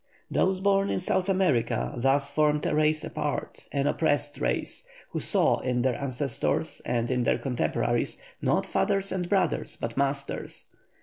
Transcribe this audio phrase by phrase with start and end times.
[0.31, 5.59] Those born in South America thus formed a race apart, an oppressed race, who saw
[5.59, 10.69] in their ancestors and in their contemporaries not fathers and brothers, but masters.